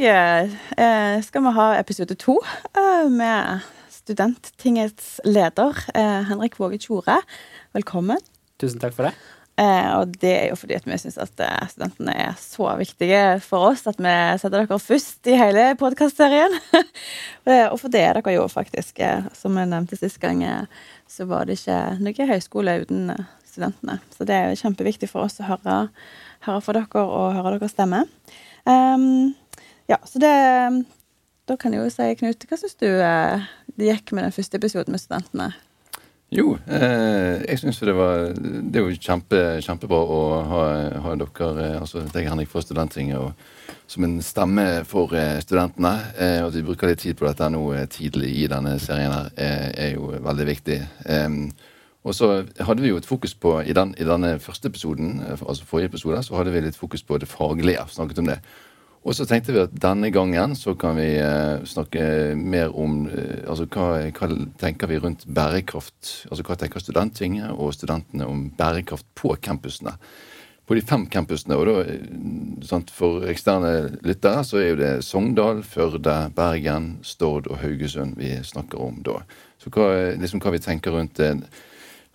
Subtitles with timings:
[0.00, 2.38] Dag eh, skal vi ha episode to
[2.72, 7.18] eh, med Studenttingets leder, eh, Henrik Våge Tjore.
[7.76, 8.20] Velkommen.
[8.56, 9.12] Tusen takk for det.
[9.60, 11.34] Og det er jo fordi at vi syns at
[11.68, 16.54] studentene er så viktige for oss at vi setter dere først i hele podkastserien.
[17.72, 19.02] Og for det er dere jo faktisk.
[19.36, 20.40] som jeg nevnte sist gang,
[21.04, 23.12] så var det ikke noe høyskole uten
[23.44, 23.98] studentene.
[24.16, 25.76] Så det er jo kjempeviktig for oss å høre,
[26.48, 28.06] høre fra dere og høre deres stemme.
[28.68, 29.34] Ehm,
[29.90, 30.34] ja, så det
[31.50, 34.60] Da kan jeg jo si, Knut, hva syns du eh, det gikk med den første
[34.60, 35.50] episoden med studentene?
[36.30, 40.60] Jo, eh, jeg syns det var Det er jo kjempe, kjempebra å ha,
[41.02, 43.34] ha dere, eh, altså deg, Henrik, fra Studenttinget
[43.90, 45.90] som en stemme for eh, studentene.
[46.14, 49.32] Eh, og at vi bruker litt tid på dette nå tidlig i denne serien, her,
[49.34, 50.78] er, er jo veldig viktig.
[51.10, 51.28] Eh,
[52.06, 52.30] og så
[52.62, 56.22] hadde vi jo et fokus på I, den, i denne første episoden, altså forrige episode,
[56.22, 57.82] så hadde vi litt fokus på det faglige.
[57.90, 58.38] Snakket om det.
[59.00, 63.46] Og så tenkte vi at denne gangen så kan vi eh, snakke mer om eh,
[63.48, 64.28] altså hva, hva
[64.60, 66.26] tenker vi rundt bærekraft.
[66.28, 69.94] Altså hva tenker Studenttinget og studentene om bærekraft på campusene.
[70.68, 71.56] På de fem campusene.
[71.56, 72.10] Og da, eh,
[72.68, 78.34] sant, for eksterne lyttere så er jo det Sogndal, Førde, Bergen, Stord og Haugesund vi
[78.44, 79.22] snakker om da.
[79.64, 79.88] Så hva,
[80.20, 81.32] liksom, hva vi tenker rundt det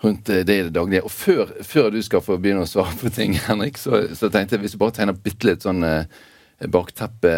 [0.04, 1.02] rundt det i det daglige.
[1.08, 4.60] Og før, før du skal få begynne å svare på ting, Henrik, så, så tenkte
[4.60, 5.82] jeg hvis du bare tegner bitte litt sånn
[6.60, 7.32] bakteppe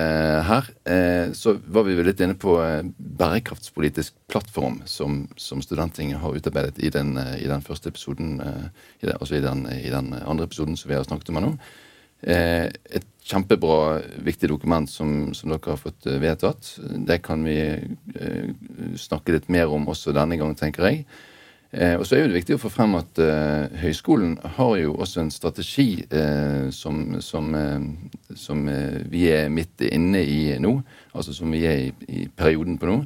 [0.46, 6.38] her, eh, så var vi litt inne på eh, bærekraftspolitisk plattform som, som Studenttinget har
[6.38, 8.38] utarbeidet i den, eh, i den første episoden,
[9.02, 11.54] altså i den, i den andre episoden som vi har snakket om nå.
[12.28, 16.72] Et kjempebra, viktig dokument som, som dere har fått vedtatt.
[17.06, 17.58] Det kan vi
[18.98, 21.04] snakke litt mer om også denne gang, tenker jeg.
[21.72, 24.94] Eh, og så er jo det viktig å få frem at eh, høyskolen har jo
[24.96, 30.78] også en strategi eh, som, som, eh, som eh, vi er midt inne i nå.
[31.12, 33.02] Altså som vi er i, i perioden på nå.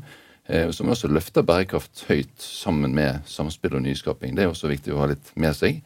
[0.45, 4.37] Eh, og som også løfter bærekraft høyt sammen med samspill og nyskaping.
[4.37, 5.81] Det er også viktig å ha litt med seg.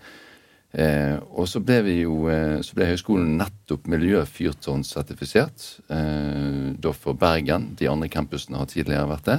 [0.76, 2.26] Og så ble jo
[2.60, 5.68] så ble høyskolen nettopp miljøfyrtårnsertifisert.
[5.88, 7.70] Da for Bergen.
[7.80, 9.38] De andre campusene har tidligere vært det.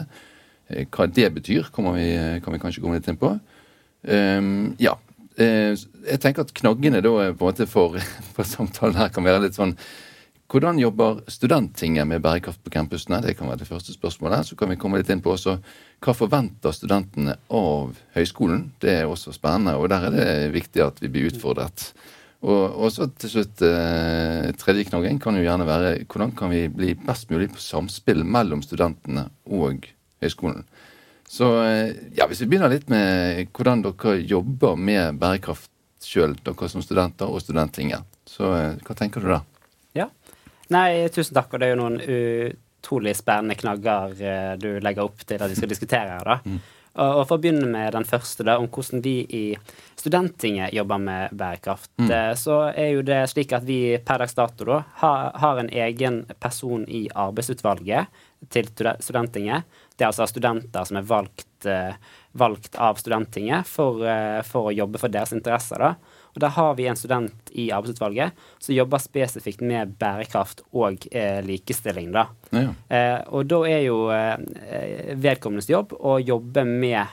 [0.69, 2.09] Eh, Hva det betyr, kommer vi,
[2.45, 3.37] kan vi kanskje komme litt inn på.
[4.07, 4.97] Um, ja.
[5.37, 5.75] Eh,
[6.07, 7.99] jeg tenker at knaggene da på en måte for,
[8.37, 9.75] for samtalen her kan være litt sånn
[10.47, 13.19] Hvordan jobber Studenttinget med bærekraft på campusene?
[13.25, 14.47] Det kan være det første spørsmålet.
[14.47, 15.57] Så kan vi komme litt inn på også
[16.05, 18.69] hva forventer studentene av høyskolen?
[18.79, 21.89] Det er også spennende, og der er det viktig at vi blir utfordret.
[22.47, 26.95] Og, også til slutt, eh, tredje knaggen kan jo gjerne være hvordan kan vi bli
[26.95, 29.89] best mulig på samspill mellom studentene og
[30.23, 30.67] høyskolen.
[31.29, 35.71] Så eh, ja, hvis vi begynner litt med hvordan dere jobber med bærekraft
[36.07, 38.05] sjøl, dere som studenter og studentlinger.
[38.29, 39.41] Så eh, hva tenker du da?
[39.97, 40.11] Ja.
[40.75, 45.23] Nei, tusen takk, og det er jo noen utrolig spennende knagger eh, du legger opp
[45.27, 46.59] til at vi skal diskutere her, da.
[46.97, 49.43] Og, og for å begynne med den første, da, om hvordan vi i
[49.99, 52.13] Studenttinget jobber med bærekraft, mm.
[52.39, 56.23] så er jo det slik at vi per dags dato da har, har en egen
[56.41, 58.23] person i arbeidsutvalget
[58.55, 59.67] til stude- Studenttinget.
[59.97, 61.97] Det er altså studenter som er valgt, eh,
[62.37, 65.79] valgt av Studenttinget for, eh, for å jobbe for deres interesser.
[65.79, 65.95] da.
[66.37, 71.41] Og Der har vi en student i arbeidsutvalget som jobber spesifikt med bærekraft og eh,
[71.43, 72.13] likestilling.
[72.13, 72.27] da.
[72.51, 72.75] Ja.
[72.91, 77.07] Eh, og da er jo eh, vedkommendes jobb å jobbe med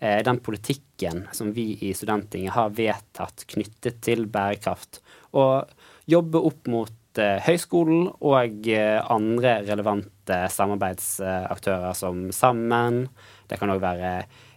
[0.00, 5.02] eh, den politikken som vi i Studenttinget har vedtatt knyttet til bærekraft.
[5.36, 5.68] Og
[6.08, 13.08] jobbe opp mot høyskolen og eh, andre relevante samarbeidsaktører som Sammen.
[13.50, 14.10] Det kan òg være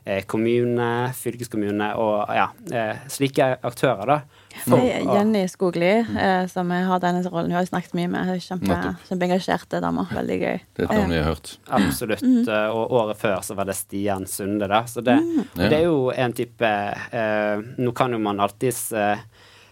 [0.06, 4.18] eh, kommune, fylkeskommune og ja, eh, slike aktører, da.
[4.68, 6.52] for Jenny Skogli, mm.
[6.52, 8.28] som har denne rollen, hun har jeg snakket mye med.
[8.28, 8.78] Hun er Kjempe,
[9.10, 10.06] kjempeengasjerte dame.
[10.14, 10.60] Veldig gøy.
[10.62, 11.56] Det er et navn vi har hørt.
[11.74, 12.22] Absolutt.
[12.22, 12.44] Mm.
[12.76, 14.84] Og året før så var det Stian Sunde, da.
[14.86, 15.58] Så det, mm.
[15.58, 19.26] det er jo en type eh, Nå kan jo man alltids eh,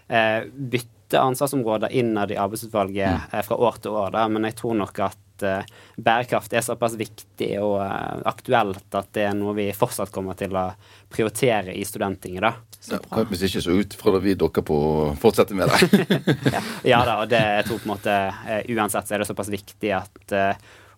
[0.09, 3.19] eh, bytte bytte ansvarsområder innad i arbeidsutvalget Mm.
[3.31, 5.63] eh, fra år til år, da, men jeg tror nok at uh,
[5.97, 10.55] bærekraft er såpass viktig og uh, aktuelt at det er noe vi fortsatt kommer til
[10.55, 10.69] å
[11.09, 12.41] prioritere i Studenttinget.
[12.41, 12.53] da.
[12.91, 16.05] Ja, hvis ikke så utfordrer vi dere på å fortsette med det.
[16.93, 19.49] Ja da, og det jeg tror på en måte uh, uansett så er det såpass
[19.49, 20.37] viktig at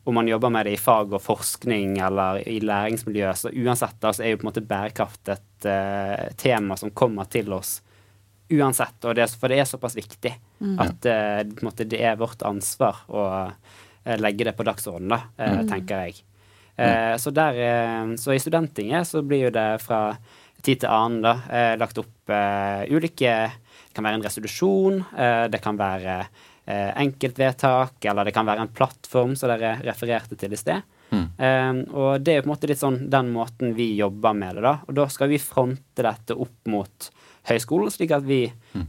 [0.06, 4.12] om man jobber med det i fag og forskning eller i læringsmiljø, så uansett da,
[4.12, 5.68] så er jo på en måte bærekraft et
[6.36, 7.78] tema som kommer til oss
[8.52, 8.98] uansett.
[9.08, 10.34] Og det, for det er såpass viktig
[10.80, 15.68] at uh, det er vårt ansvar å eh, legge det på dagsordenen, da, mm.
[15.70, 16.24] tenker jeg.
[16.74, 17.20] Mm.
[17.22, 20.16] så, der, eh, så i Studenttinget så blir jo det fra
[20.64, 25.44] tid til annen da, eh, lagt opp eh, ulike Det kan være en resolusjon, eh,
[25.54, 26.16] det kan være
[26.66, 30.82] eh, enkeltvedtak, eller det kan være en plattform, som dere refererte til i sted.
[31.14, 34.58] Eh, og det er jo på en måte litt sånn den måten vi jobber med
[34.58, 34.74] det, da.
[34.88, 37.12] Og da skal vi fronte dette opp mot
[37.50, 38.46] høyskolen, slik at vi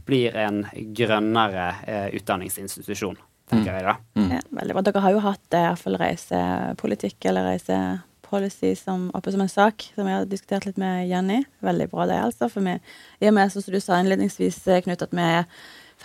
[0.07, 0.63] blir en
[0.95, 3.17] grønnere eh, utdanningsinstitusjon,
[3.51, 3.95] tenker jeg da.
[4.37, 4.83] Ja, veldig bra.
[4.87, 9.51] Dere har jo hatt eh, i hvert fall reisepolitikk eller reisepolicy som, oppe som en
[9.51, 11.41] sak, som jeg har diskutert litt med Jenny.
[11.65, 12.51] Veldig bra det, altså.
[12.51, 12.77] For vi,
[13.21, 15.49] i og med, som du sa innledningsvis, eh, Knut, at vi er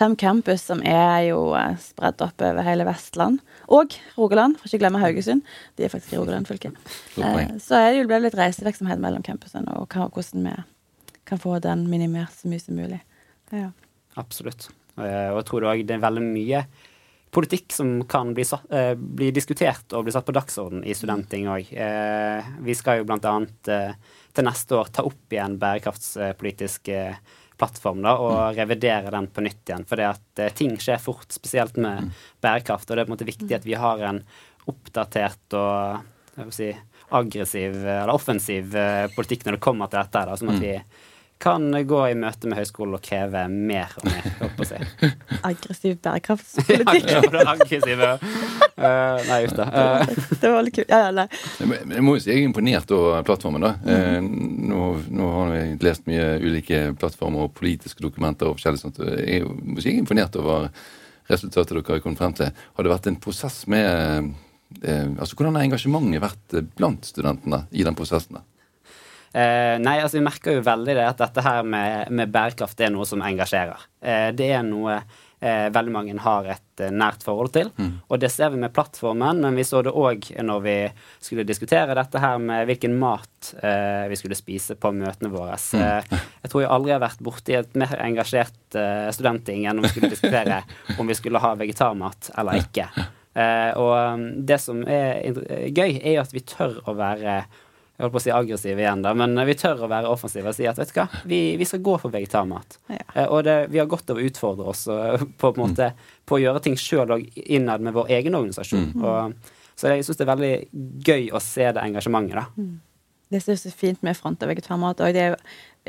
[0.01, 3.39] fem campus som er jo spredt spredd opp over hele Vestland.
[3.71, 5.43] Og Rogaland, for ikke å glemme Haugesund.
[5.77, 6.71] De er faktisk i Rogaland fylke.
[7.15, 10.55] Så er det jo ble litt reisevirksomhet mellom campusene, og hvordan vi
[11.31, 13.01] kan få den minimert så mye som mulig.
[13.55, 13.71] Ja.
[14.19, 14.67] Absolutt.
[14.99, 16.65] Eh, Og jeg tror det er veldig mye
[17.31, 21.47] politikk som kan bli, satt, eh, bli diskutert og bli satt på dagsorden i Studentting
[21.47, 21.69] òg.
[21.71, 23.93] Eh, vi skal jo eh,
[24.33, 26.91] til neste år ta opp igjen bærekraftspolitisk
[27.57, 29.85] plattform da, og revidere den på nytt igjen.
[29.87, 32.11] For det at ting skjer fort, spesielt med
[32.41, 32.89] bærekraft.
[32.89, 34.23] Og det er på en måte viktig at vi har en
[34.67, 36.01] oppdatert og
[36.35, 36.69] jeg vil si,
[37.11, 38.75] aggressiv eller offensiv
[39.15, 40.25] politikk når det kommer til dette.
[40.25, 40.75] Da, sånn at vi
[41.41, 44.27] kan gå i møte med høyskolen og kreve mer og mer.
[44.61, 44.77] å si.
[45.51, 47.09] Aggressiv bærekraftspolitikk.
[47.15, 48.11] Ja, det aggressive
[48.81, 49.65] Uh, Nei, uff da.
[49.69, 50.13] Uh.
[50.41, 50.89] det var litt kult.
[50.89, 51.25] Ja, ja, nei.
[51.59, 53.61] Jeg må- jeg jo si jeg er imponert over plattformen.
[53.61, 53.71] da.
[53.85, 54.15] Eh,
[54.71, 54.79] nå,
[55.13, 58.49] nå har jeg lest mye ulike plattformer og politiske dokumenter.
[58.49, 58.97] og forskjellig sånt.
[59.21, 60.71] Jeg må si jeg er imponert over
[61.29, 62.49] resultatet dere har kommet frem til.
[62.73, 64.33] Har det vært en prosess med
[64.81, 68.41] eh, altså Hvordan har engasjementet vært blant studentene i den prosessen?
[69.31, 72.91] Eh, nei, altså vi merker jo veldig det at dette her med, med bærekraft er
[72.93, 73.85] noe som engasjerer.
[74.03, 77.71] Eh, det er noe eh, veldig mange har et eh, nært forhold til.
[78.11, 80.75] Og det ser vi med plattformen, men vi så det òg når vi
[81.23, 85.55] skulle diskutere dette her med hvilken mat eh, vi skulle spise på møtene våre.
[85.79, 88.57] Eh, jeg tror jeg aldri har vært borti et mer engasjert
[89.15, 90.61] studentting enn om vi skulle diskutere
[90.99, 92.91] om vi skulle ha vegetarmat eller ikke.
[93.31, 95.21] Eh, og um, det som er
[95.71, 97.43] gøy, er jo at vi tør å være
[98.01, 100.57] jeg holdt på å si aggressiv igjen, da, men vi tør å være offensive og
[100.57, 102.79] si at vet du hva, vi, vi skal gå for vegetarmat.
[102.89, 103.03] Ja.
[103.13, 105.91] Eh, og det, vi har godt av å utfordre oss eh, på, på, en måte,
[106.25, 108.91] på å gjøre ting sjøl og innad med vår egen organisasjon.
[108.99, 110.53] Og, så jeg syns det er veldig
[111.07, 112.65] gøy å se det engasjementet, da.
[113.31, 115.37] Det som er så fint med front av vegetarmat, og det er jo,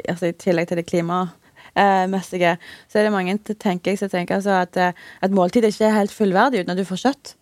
[0.09, 2.53] altså, i tillegg til det klimamessige,
[2.89, 4.93] så er det mange til- tenker jeg, som tenker altså at eh,
[5.23, 7.35] et måltid ikke er helt fullverdig uten at du får kjøtt.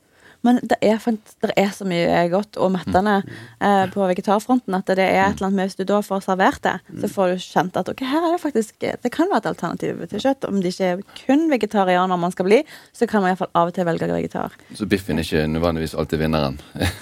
[0.47, 1.01] Men det er,
[1.45, 3.19] det er så mye godt og mettende
[3.61, 6.63] eh, på vegetarfronten at det er et eller annet med hvis du da får servert
[6.65, 9.51] det, så får du kjent at ok, her er det faktisk Det kan være et
[9.51, 10.47] alternativ til kjøtt.
[10.49, 12.63] Om det ikke er kun vegetarianer man skal bli,
[12.97, 14.57] så kan man iallfall av og til velge vegetar.
[14.77, 16.57] Så biffen er ikke nødvendigvis alltid vinneren.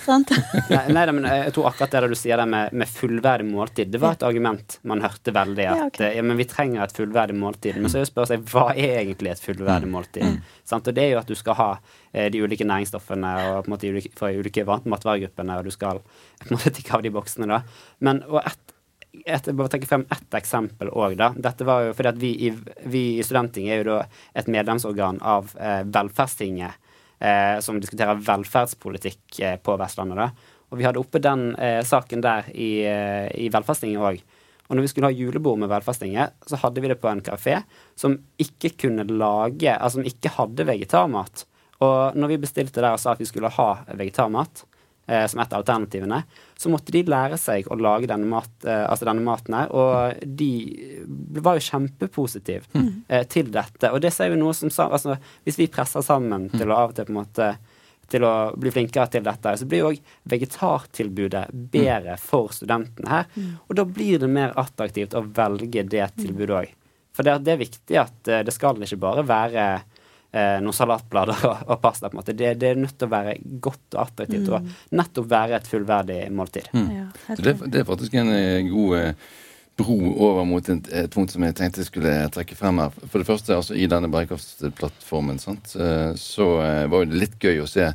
[0.04, 0.32] Sant?
[0.72, 4.00] Nei, nei men jeg tror akkurat det du sier der med, med fullverdig måltid, det
[4.02, 5.66] var et argument man hørte veldig.
[5.68, 6.00] At Ja, ok.
[6.00, 7.78] eh, ja, men vi trenger et fullverdig måltid.
[7.78, 10.40] Men så er jo spørsmålet hva er egentlig et fullverdig måltid?
[10.68, 10.88] Sant?
[10.88, 13.74] Og det er jo at du skal ha eh, de ulike næringsstoffene og på en
[13.74, 16.00] måte ulike, fra ulike matvaregruppene, og du skal
[16.40, 17.62] på en måte tikke av de boksene, da.
[18.04, 18.74] Men og et,
[19.24, 21.18] et, jeg bare trekke frem ett eksempel òg.
[21.36, 22.52] Dette var jo fordi at vi i,
[22.88, 23.98] vi i Studenttinget er jo da
[24.38, 30.56] et medlemsorgan av eh, Velferdstinget, eh, som diskuterer velferdspolitikk eh, på Vestlandet, da.
[30.68, 34.24] Og vi hadde oppe den eh, saken der i, eh, i Velferdstinget òg.
[34.68, 37.62] Og når vi skulle ha julebord med Velferdstinget, så hadde vi det på en kafé
[37.96, 41.46] som ikke kunne lage Altså som ikke hadde vegetarmat.
[41.84, 43.68] Og når vi bestilte der og sa at vi skulle ha
[43.98, 44.64] vegetarmat,
[45.08, 46.22] eh, som et av alternativene,
[46.58, 49.72] så måtte de lære seg å lage denne, mat, eh, altså denne maten her.
[49.72, 50.50] Og de
[51.40, 53.92] var jo kjempepositive eh, til dette.
[53.92, 56.98] Og det ser vi noe som altså, Hvis vi presser sammen til å av og
[56.98, 57.52] til på en måte
[58.08, 61.42] til å bli flinkere til dette, så blir jo òg vegetartilbudet
[61.72, 63.26] bedre for studentene her.
[63.68, 66.74] Og da blir det mer attraktivt å velge det tilbudet òg.
[67.18, 69.66] For det, det er viktig at eh, det skal ikke bare være
[70.32, 72.08] eh, noen salatblader og, og pasta.
[72.08, 72.36] på en måte.
[72.36, 76.22] Det, det er nødt til å være godt og attraktivt og nettopp være et fullverdig
[76.34, 76.70] måltid.
[76.72, 79.34] Ja, det, det er faktisk en eh, god eh,
[79.78, 82.94] bro over mot et, et punkt som jeg tenkte jeg skulle trekke frem her.
[83.06, 86.54] For det første, altså i denne bærekraftsplattformen, sant, eh, så
[86.90, 87.92] var det litt gøy å se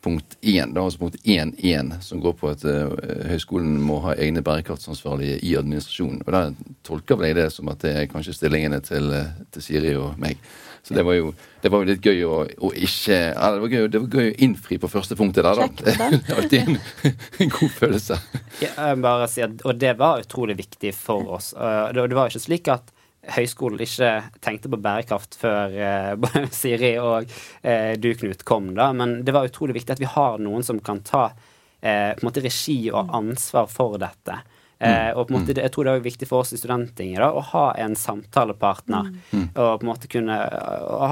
[0.00, 2.94] punkt 1, da, altså punkt 1.1, som går på at uh,
[3.28, 6.22] høyskolen må ha egne bærekraftsansvarlige i administrasjonen.
[6.24, 6.40] Og Da
[6.88, 9.12] tolker vel jeg det som at det er kanskje stillingene til,
[9.52, 10.40] til Siri og meg.
[10.82, 13.74] Så det var jo, det var jo litt gøy å, å ikke ja, det, var
[13.74, 15.66] gøy, det var gøy å innfri på første punktet der, da.
[15.84, 16.78] det er alltid en,
[17.44, 18.16] en, god følelse.
[18.62, 21.52] Ja, jeg bare si at, og det var utrolig viktig for oss.
[21.56, 22.90] Det, det var ikke slik at
[23.28, 24.10] høyskolen ikke
[24.42, 28.90] tenkte på bærekraft før uh, Siri og uh, du, Knut, kom, da.
[28.96, 31.36] Men det var utrolig viktig at vi har noen som kan ta uh,
[31.82, 34.40] på en måte regi og ansvar for dette.
[34.80, 37.42] Eh, og på en måte, jeg tror det er viktig for oss i Studenttinget å
[37.52, 39.10] ha en samtalepartner.
[39.30, 39.46] Mm.
[39.52, 40.38] Og på en måte kunne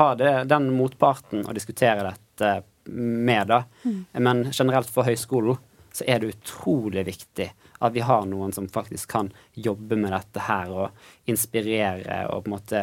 [0.01, 2.53] ha det, den motparten å diskutere dette
[2.89, 3.63] med, da.
[3.85, 3.99] Mm.
[4.25, 5.61] Men generelt for høyskolen
[5.93, 7.49] så er det utrolig viktig
[7.85, 12.51] at vi har noen som faktisk kan jobbe med dette her og inspirere og på
[12.51, 12.83] en måte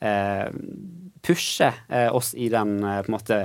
[0.00, 0.46] eh,
[1.22, 3.40] pushe eh, oss i den eh, på en måte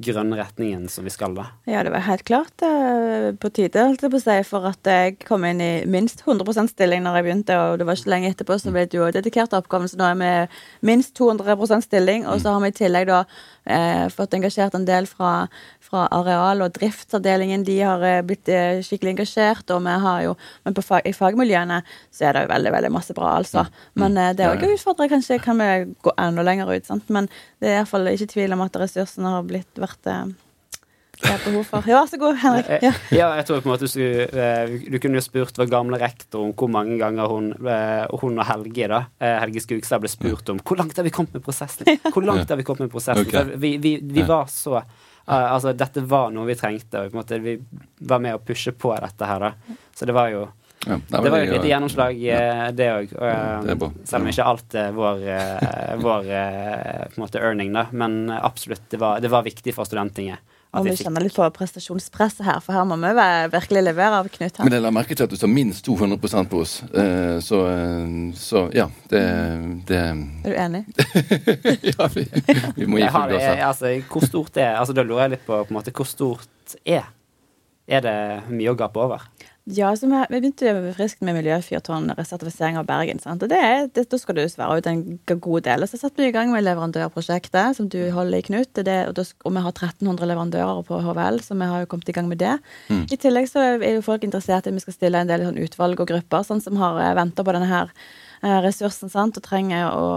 [0.00, 1.48] grønne retningen som vi skal, da.
[1.68, 4.86] Ja, det var helt klart eh, på tide, holdt jeg på å si, for at
[4.86, 8.30] jeg kom inn i minst 100% stilling når jeg begynte, og det var ikke lenge
[8.32, 10.32] etterpå så ble det jo dedikert oppgaven, så nå er vi
[10.92, 13.24] minst 200% stilling, og så har vi i tillegg da
[13.64, 15.46] eh, fått engasjert en del fra,
[15.84, 17.64] fra areal- og driftsavdelingen.
[17.66, 21.80] De har eh, blitt eh, skikkelig engasjert, og vi har jo Men fag, i fagmiljøene
[22.10, 23.66] så er det jo veldig veldig masse bra, altså.
[23.94, 25.10] Men eh, det er òg utfordrende.
[25.14, 25.70] Kanskje kan vi
[26.02, 27.08] gå enda lenger ut, sant.
[27.08, 27.28] Men
[27.60, 30.14] det er iallfall ikke tvil om at ressursene har blitt vært
[31.20, 31.90] det er behov for.
[31.90, 32.70] Ja, så god, Henrik.
[32.82, 32.92] Ja.
[33.14, 36.54] ja, jeg tror på en måte du, du kunne jo spurt vår gamle rektor om
[36.56, 37.52] hvor mange ganger hun,
[38.22, 39.02] hun og Helge da,
[39.42, 41.88] Helge Skugstad ble spurt om hvor langt har vi kommet med prosessen.
[42.10, 43.28] Hvor langt har vi kommet med prosessen?
[43.28, 43.60] Okay.
[43.60, 44.80] Vi, vi, vi, var så
[45.30, 47.56] altså, dette var noe vi trengte, og måte, vi
[48.08, 49.76] var med å pushe på dette her, da.
[49.96, 50.46] Så det var jo
[50.86, 52.38] ja, det, var jo et lite gjennomslag, ja.
[52.40, 53.10] Eh, det òg.
[54.08, 55.26] Selv om ikke alt er vår,
[56.00, 57.86] vår på en måte earning, da.
[57.92, 60.40] Men absolutt, det var, det var viktig for Studenttinget.
[60.70, 63.10] Og vi kjenner litt på prestasjonspresset her, for her må vi
[63.50, 64.60] virkelig levere av Knut.
[64.60, 64.66] her.
[64.68, 68.12] Men jeg la merke til at du sa minst 200% på oss, eh, så, eh,
[68.38, 69.22] så ja, det,
[69.88, 70.02] det,
[70.44, 70.84] Er du enig?
[71.90, 72.26] ja, vi,
[72.76, 73.64] vi må gi full gass her.
[73.66, 76.76] Altså, hvor stort er Altså, Da lurer jeg litt på, på en måte, hvor stort
[76.84, 77.10] er
[77.90, 78.16] Er det
[78.54, 79.26] mye å gape over?
[79.76, 83.20] Ja, så vi, vi begynte jo friskt med miljøfyrtårn-resertifisering av Bergen.
[83.22, 83.42] sant?
[83.44, 83.60] Og det,
[83.94, 85.84] det, Da skal du svare ut en god del.
[85.84, 88.72] Og så satte vi i gang med leverandørprosjektet som du holder i, Knut.
[88.74, 92.10] Det, og, da, og, vi har 1300 leverandører på HVL, så vi har jo kommet
[92.10, 92.56] i gang med det.
[92.88, 93.04] Mm.
[93.06, 95.60] I tillegg så er jo folk interessert i at vi skal stille en del sånn
[95.60, 97.92] utvalg og grupper sånn som har eh, venta på denne her
[98.42, 99.38] eh, ressursen sant?
[99.38, 100.08] Og, trenger å,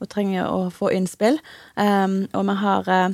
[0.00, 1.38] og trenger å få innspill.
[1.78, 3.10] Um, og vi har Eh,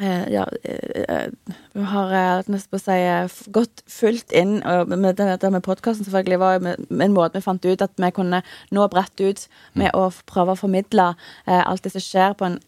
[0.00, 1.28] ja, eh,
[1.76, 2.12] vi har
[2.48, 7.36] nesten på å si gått fullt inn med dette med podkasten selvfølgelig var en måte
[7.36, 8.40] vi fant ut at vi kunne
[8.72, 9.44] nå bredt ut
[9.74, 9.98] med mm.
[10.00, 11.10] å prøve å formidle
[11.44, 12.58] alt det som skjer, på en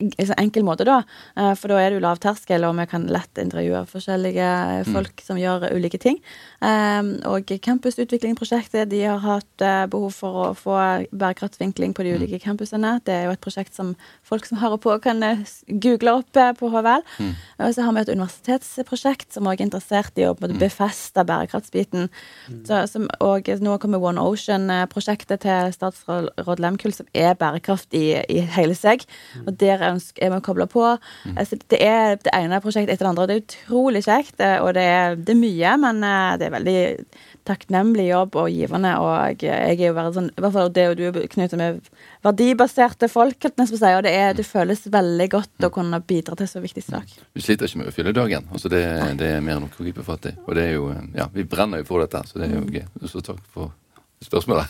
[0.00, 1.00] enkel måte, da.
[1.36, 4.50] Eh, for da er det jo lav terskel, og vi kan lett intervjue forskjellige
[4.86, 4.92] mm.
[4.94, 5.26] folk mm.
[5.26, 6.20] som gjør ulike ting.
[6.60, 10.76] Um, og Campusutviklingsprosjektet de har hatt behov for å få
[11.10, 12.20] bærekraftsvinkling på de mm.
[12.20, 12.96] ulike campusene.
[13.06, 13.94] Det er jo et prosjekt som
[14.26, 15.22] folk som hører på, kan
[15.82, 17.04] google opp på HVL.
[17.20, 17.32] Mm.
[17.66, 20.58] Og så har vi et universitetsprosjekt som også er interessert i å mm.
[20.60, 22.08] befeste bærekraftsbiten.
[22.48, 22.62] Mm.
[22.68, 28.44] Så, som, og nå kommer One Ocean-prosjektet til statsråd Lehmkuhl, som er bærekraft i, i
[28.56, 29.04] hele seg.
[29.46, 30.84] Og der ønsker, er vi kobla på.
[31.24, 31.34] Mm.
[31.40, 33.26] Altså, det er det ene prosjektet etter det andre.
[33.30, 36.56] Det er utrolig kjekt, eh, og det er, det er mye, men eh, det er
[36.56, 36.78] veldig
[37.48, 38.92] takknemlig jobb og givende.
[39.02, 41.90] Og jeg er jo veldig sånn, i hvert fall det du, Knut, med
[42.24, 46.84] verdibaserte folk, og det, er, det føles veldig godt å kunne bidra til så viktig
[46.84, 47.12] sak.
[47.36, 48.48] Vi sliter ikke med å fylle dagen.
[48.52, 48.82] altså Det,
[49.20, 50.34] det er mer enn nok å gripe fatt i.
[50.46, 52.86] Og det er jo, ja, vi brenner jo for dette, så det er jo gøy.
[53.10, 53.72] Så takk for
[54.24, 54.66] spørsmålet.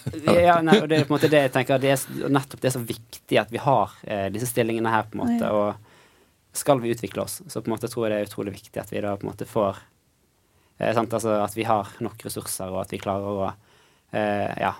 [0.46, 2.70] ja, nei, og det er på en måte det jeg tenker, det er nettopp det
[2.70, 5.50] er så viktig at vi har eh, disse stillingene her, på en måte.
[5.50, 8.82] Og skal vi utvikle oss, så på en måte tror jeg det er utrolig viktig
[8.82, 9.80] at vi da på en måte får
[10.78, 14.76] eh, sant, altså At vi har nok ressurser, og at vi klarer å eh, Ja.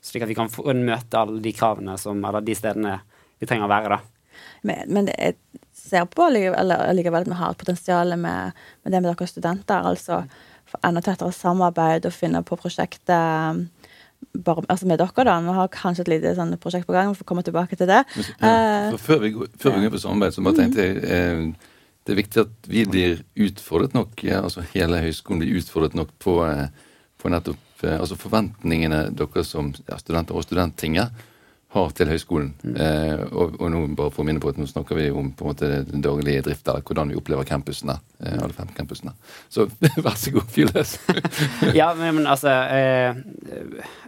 [0.00, 2.94] Slik at vi kan få, møte alle de kravene som Eller de stedene
[3.40, 4.38] vi trenger å være, da.
[4.64, 5.36] Men, men jeg
[5.76, 9.86] ser på allikevel at vi har et potensial med, med det med dere studenter.
[9.92, 10.22] altså
[10.86, 13.66] enda tettere samarbeid og finne på prosjektet
[14.34, 15.38] bare, altså med dere, da.
[15.44, 17.10] Vi har kanskje et lite sånn prosjekt på gang.
[17.12, 18.04] Vi får komme tilbake til det.
[18.40, 18.54] Ja,
[18.92, 21.70] eh, før, vi, før vi går på samarbeid, så bare tenkte jeg eh,
[22.06, 26.12] det er viktig at vi blir utfordret nok, ja, altså hele høyskolen blir utfordret nok
[26.22, 26.68] på, eh,
[27.20, 31.26] på nettopp eh, altså forventningene dere som ja, studenter og studenttinget
[31.70, 32.48] har til høyskolen.
[32.74, 35.44] Eh, og, og, nå bare for å minne på at nå snakker vi om på
[35.44, 37.94] en måte den daglige drift, eller hvordan vi opplever campusene.
[38.18, 39.14] Eh, alle fem campusene.
[39.48, 39.68] Så
[40.04, 40.96] vær så god, fyr løs.
[41.80, 43.22] ja, men, altså eh,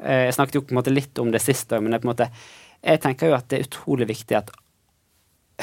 [0.02, 2.12] eh, Jeg snakket jo på en måte litt om det siste, men det på en
[2.14, 2.28] måte,
[2.82, 4.50] jeg tenker jo at det er utrolig viktig at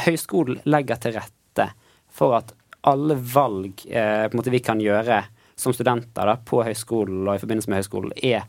[0.05, 1.67] høyskolen legger til rette
[2.15, 2.55] for at
[2.87, 5.25] alle valg eh, på en måte vi kan gjøre
[5.59, 8.45] som studenter da, på høyskolen og i forbindelse med høyskolen, er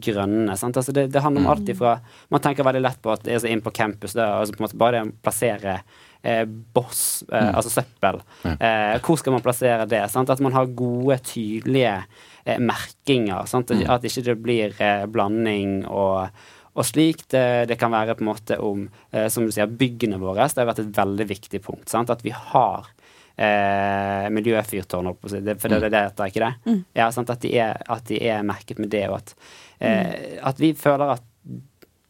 [0.00, 0.54] grønne.
[0.54, 1.96] Altså det, det, handler om alt ifra
[2.32, 4.62] Man tenker veldig lett på at det er så inn på campus, da, altså på
[4.62, 5.76] en måte bare det å plassere
[6.22, 7.52] eh, boss, eh, mm.
[7.58, 8.22] altså søppel.
[8.52, 10.04] Eh, hvor skal man plassere det?
[10.12, 10.32] Sant?
[10.32, 11.98] At man har gode, tydelige
[12.44, 13.44] eh, merkinger.
[13.44, 13.86] Mm.
[13.90, 16.32] at ikke det blir eh, blanding og
[16.72, 17.26] og slik.
[17.28, 20.46] Det, det, kan være på en måte om, eh, som du sier, byggene våre.
[20.48, 21.90] Det har vært et veldig viktig punkt.
[21.92, 22.12] Sant?
[22.12, 22.88] At vi har
[23.36, 26.52] eh, miljøfyrtårn, for det, det er det heter, ikke det?
[26.68, 26.80] Mm.
[26.98, 27.32] Ja, sant?
[27.32, 29.36] At de, er, at, de er, merket med det, og at
[29.82, 31.24] Eh, at vi føler at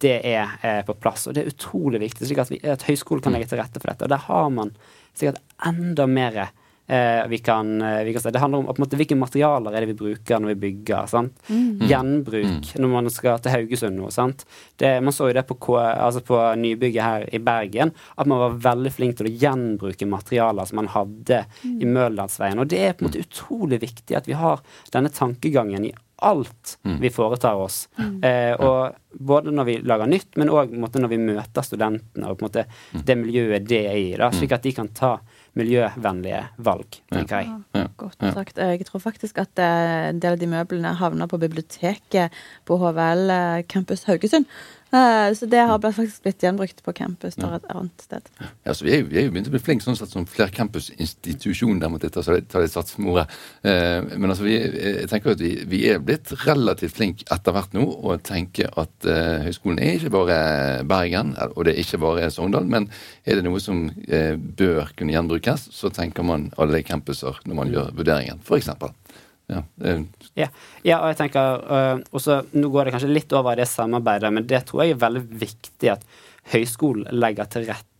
[0.02, 1.28] det er eh, på plass.
[1.28, 3.92] Og det er utrolig viktig, slik at, vi, at høyskolen kan legge til rette for
[3.92, 4.04] dette.
[4.04, 4.74] Og der har man
[5.16, 6.40] sikkert enda mer
[6.86, 10.42] vi, kan, eh, vi kan, Det handler om måte, hvilke materialer er det vi bruker
[10.42, 11.06] når vi bygger.
[11.10, 11.38] Sant?
[11.48, 11.86] Mm.
[11.88, 12.82] Gjenbruk mm.
[12.82, 14.10] når man skal til Haugesund nå.
[14.14, 14.44] Sant?
[14.76, 18.60] Det, man så jo det på, altså på, nybygget her i Bergen, at man var
[18.70, 21.76] veldig flink til å gjenbruke materialer som man hadde mm.
[21.78, 22.62] i Møldalsveien.
[22.62, 26.78] Og det er på en måte utrolig viktig at vi har denne tankegangen i alt
[26.82, 27.00] mm.
[27.00, 27.88] vi foretar oss.
[27.98, 28.22] Mm.
[28.22, 32.44] Eh, og både når vi lager nytt, men òg når vi møter studentene og på
[32.44, 33.02] en måte mm.
[33.08, 34.38] det miljøet det er i, da, mm.
[34.38, 35.16] slik at de kan ta
[35.58, 37.56] miljøvennlige valg, tenker jeg.
[37.76, 38.58] Ja, godt sagt.
[38.58, 42.32] Jeg tror faktisk at eh, en del av de møblene havner på biblioteket
[42.68, 44.48] på HVL eh, campus Haugesund.
[44.92, 48.26] Eh, så det har faktisk blitt gjenbrukt på campus der et annet sted.
[48.64, 50.26] Ja, så Vi er jo, vi er jo begynt å bli flinke sånn sett som
[50.28, 52.20] flercampusinstitusjon der mot dette.
[52.22, 53.24] så det tar det sats med.
[53.64, 57.72] Eh, men altså, vi, jeg tenker at vi, vi er blitt relativt flinke etter hvert
[57.72, 60.36] nå og tenker at uh, høyskolen er ikke bare
[60.88, 62.68] Bergen, og det er ikke bare Sogndal.
[62.68, 62.90] Men
[63.24, 67.72] er det noe som uh, bør kunne gjenbrukes, så tenker man alle campuser når man
[67.72, 68.68] gjør vurderingen, f.eks.
[69.52, 69.62] Ja,
[70.38, 70.48] ja,
[70.82, 74.32] ja, og jeg tenker uh, også, Nå går det kanskje litt over i det samarbeidet,
[74.32, 76.06] men det tror jeg er veldig viktig at
[76.54, 77.92] høyskolen legger til rette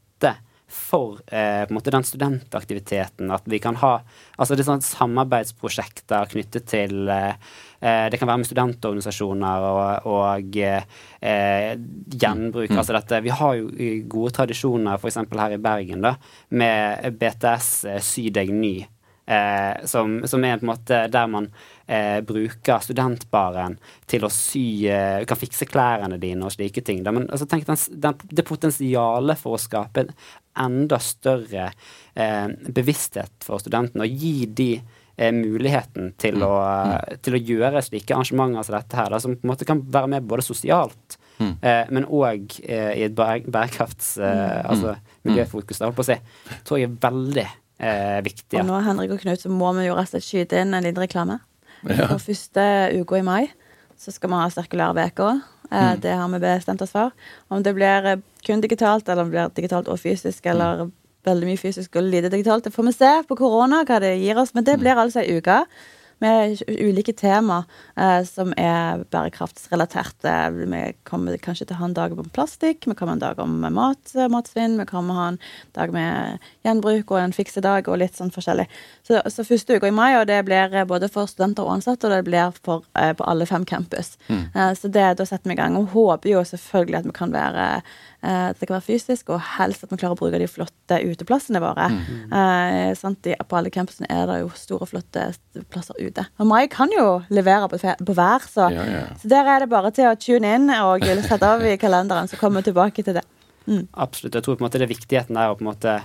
[0.72, 3.30] for eh, på en måte den studentaktiviteten.
[3.30, 3.98] At vi kan ha
[4.36, 7.34] altså det er sånn samarbeidsprosjekter knyttet til eh,
[7.82, 11.76] eh Det kan være med studentorganisasjoner og, og eh,
[12.16, 12.70] gjenbruk.
[12.70, 12.78] Mm.
[12.78, 13.68] altså dette, Vi har jo
[14.08, 15.20] gode tradisjoner f.eks.
[15.44, 16.16] her i Bergen da,
[16.48, 18.76] med BTS eh, Sy deg ny.
[19.26, 21.46] Eh, som, som, er på en måte der man
[21.86, 23.76] eh, bruker studentbaren
[24.10, 27.04] til å sy eh, Kan fikse klærne dine og slike ting.
[27.06, 30.10] Men altså, tenk den, den, det potensialet for å skape en
[30.66, 31.70] enda større
[32.14, 36.48] eh, bevissthet for studentene, og gi de eh, muligheten til, mm.
[36.48, 36.52] å,
[36.90, 37.22] mm.
[37.24, 40.16] til, å, gjøre slike arrangementer som dette her, da, som på en måte kan være
[40.16, 41.56] med både sosialt Mm.
[41.62, 44.16] Eh, men òg eh, i et bærekrafts...
[44.18, 44.70] Eh, mm.
[44.72, 46.16] altså miljøfokus, da, holdt på å si,
[46.66, 47.44] tror jeg er veldig
[47.82, 48.60] eh, viktig.
[48.60, 50.86] Og nå, Henrik og Knut, så må vi jo rett og slett skyte inn en
[50.86, 51.40] liten reklame.
[51.82, 52.06] Ja.
[52.12, 52.64] For første
[53.02, 53.50] uka i mai
[54.02, 55.40] så skal vi ha sirkulære uker.
[55.70, 56.00] Eh, mm.
[56.02, 57.14] Det har vi bestemt oss for.
[57.48, 60.92] Om det blir eh, kun digitalt, eller om det blir digitalt og fysisk, eller mm.
[61.28, 64.38] veldig mye fysisk og lite digitalt, det får vi se på korona hva det gir
[64.42, 64.54] oss.
[64.54, 64.84] Men det mm.
[64.84, 65.62] blir altså ei uke
[66.22, 67.64] med ulike tema
[67.96, 70.34] eh, som er bærekraftsrelaterte.
[70.54, 73.56] Vi kommer kanskje til å ha en dag om plastikk, vi kommer en dag om
[73.74, 75.40] mat, matsvinn, vi kommer ha en
[75.78, 78.68] dag med gjenbruk og en fiksedag og litt sånn forskjellig.
[79.06, 82.14] Så, så første uka i mai, og det blir både for studenter og ansatte, og
[82.14, 84.16] det blir for, eh, på alle fem campus.
[84.28, 84.44] Mm.
[84.54, 85.76] Eh, så det, da setter vi i gang.
[85.80, 87.68] Og håper jo selvfølgelig at vi kan være
[88.22, 91.58] Eh, det kan være fysisk, og helst at vi klarer å bruke de flotte uteplassene
[91.62, 91.88] våre.
[91.90, 92.34] Mm.
[92.38, 95.24] Eh, de, på alle campusene er det jo store, flotte
[95.74, 96.28] plasser ute.
[96.38, 99.04] Og Mai kan jo levere på, på hver, så, ja, ja.
[99.18, 102.38] så, der er det bare til å tune inn og sette av i kalenderen, så
[102.38, 103.26] kommer vi tilbake til det.
[103.66, 103.88] Mm.
[103.90, 104.38] Absolutt.
[104.38, 105.98] Jeg tror på en måte det er viktigheten der å på en måte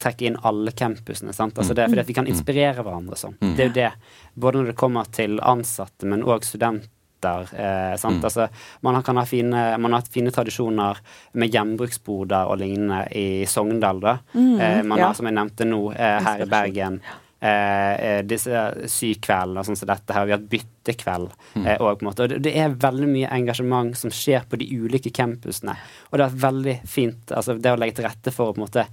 [0.00, 1.34] trekke inn alle campusene.
[1.36, 1.58] Sant?
[1.58, 2.32] Altså det, fordi at vi kan mm.
[2.34, 3.36] inspirere hverandre sånn.
[3.40, 3.54] Mm.
[3.54, 3.92] Det er jo det.
[4.34, 6.90] Både når det kommer til ansatte, men òg studenter
[7.24, 8.18] Eh, mm.
[8.20, 8.48] altså,
[8.84, 10.98] man, kan ha fine, man har hatt fine tradisjoner
[11.40, 14.02] med gjenbruksboder og lignende i Sogndal.
[14.02, 14.18] da.
[14.34, 15.06] Mm, eh, man ja.
[15.06, 16.98] har, som jeg nevnte nå, eh, her i Bergen
[17.44, 20.28] eh, eh, disse sykveldene sånn som dette her.
[20.28, 21.66] Vi har hatt byttekveld mm.
[21.66, 22.28] eh, og, på en måte.
[22.28, 25.76] og det er veldig mye engasjement som skjer på de ulike campusene.
[26.10, 28.66] Og det er veldig fint altså det å legge til rette for å på en
[28.68, 28.88] måte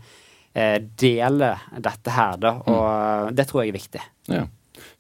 [0.54, 2.56] eh, dele dette her, da.
[2.60, 2.74] Mm.
[2.74, 3.38] Og mm.
[3.38, 4.04] det tror jeg er viktig.
[4.32, 4.44] Ja.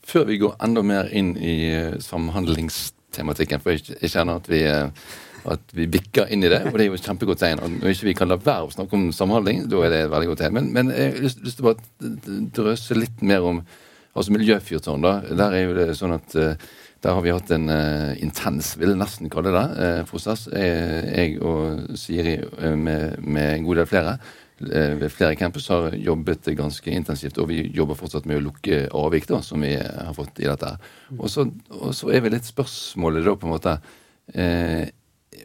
[0.05, 1.55] Før vi går enda mer inn i
[2.01, 3.61] samhandlingstematikken.
[3.63, 5.13] For jeg, kjenner at vi, eh,
[5.51, 7.61] at vi bikker inn i det, og det er jo et kjempegodt tegn.
[7.63, 10.13] Og når ikke vi kan la være å snakke om samhandling, da er det et
[10.13, 10.57] veldig godt tegn.
[10.57, 13.63] Men, men jeg har lyst, lyst til å bare drøse litt mer om
[14.11, 15.05] altså miljøfyrtårn.
[15.05, 16.35] da, Der er jo det sånn at
[17.01, 20.43] Der har vi hatt en uh, intens, vil jeg nesten kalle det, uh, prosess.
[20.53, 24.11] Jeg, jeg, og Siri uh, med, med, en god del flere
[24.69, 27.39] ved flere campus har jobbet ganske intensivt.
[27.41, 30.75] Og vi jobber fortsatt med å lukke avvik da, som vi har fått i dette.
[31.17, 31.47] Og så,
[32.11, 33.77] er vel litt spørsmålet da på en måte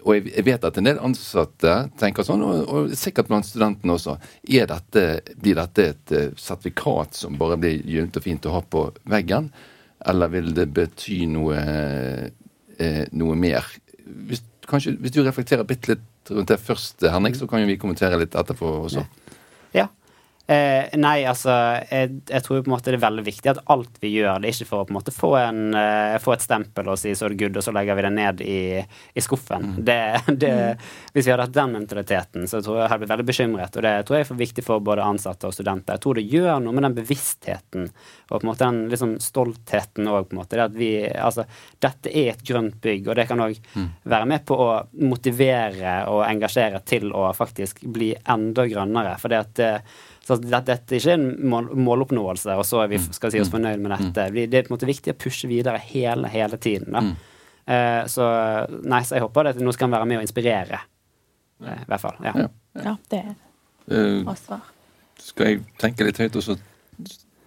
[0.06, 4.16] og jeg vet at en del ansatte tenker sånn, og, og sikkert blant studentene også.
[4.46, 5.04] Dette,
[5.42, 9.50] blir dette et uh, sertifikat som bare blir gyllent og fint å ha på veggen,
[10.06, 11.56] eller vil det bety noe,
[12.78, 13.66] eh, noe mer?
[14.28, 17.78] Hvis, kanskje, hvis du reflekterer bitte litt rundt det først, Henrik, så kan jo vi
[17.80, 19.04] kommentere litt etterpå også.
[19.76, 19.88] Ja.
[20.46, 21.50] Eh, nei, altså
[21.90, 24.46] jeg, jeg, tror på en måte det er veldig viktig at alt vi gjør, det
[24.46, 27.10] er ikke for å på en måte få, en, eh, få et stempel og si
[27.10, 28.60] 'så er det good', og så legger vi det ned i,
[29.14, 29.72] i skuffen.
[29.72, 29.80] Mm.
[29.88, 29.98] Det,
[30.44, 30.86] det, mm.
[31.12, 33.76] Hvis vi hadde hatt den mentaliteten, så tror jeg jeg hadde blitt veldig bekymret.
[33.76, 35.98] Og det tror jeg er for viktig for både ansatte og studenter.
[35.98, 37.90] Jeg tror det gjør noe med den bevisstheten
[38.30, 40.54] og på en måte den liksom, stoltheten òg, på en måte.
[40.54, 41.46] Det at vi, altså,
[41.82, 43.92] dette er et grønt bygg, og det kan òg mm.
[44.14, 49.18] være med på å motivere og engasjere til å faktisk bli enda grønnere.
[49.18, 49.64] for det at
[50.26, 53.40] så dette, dette er ikke en mål, måloppnåelse, og så er vi, skal skal si
[53.44, 53.54] oss mm.
[53.54, 54.26] fornøyd med dette.
[54.26, 54.38] Mm.
[54.50, 56.96] Det er på en måte viktig å pushe videre hele, hele tiden.
[56.96, 57.02] Da.
[57.66, 58.26] Uh, så
[58.82, 60.80] nei, så jeg håper at det nå skal han være med og inspirere.
[61.62, 62.18] Uh, I hvert fall.
[62.26, 62.48] Ja, ja.
[62.88, 64.64] ja det er vårt svar.
[64.64, 64.72] svar.
[65.22, 66.58] Skal jeg tenke litt høyt, og så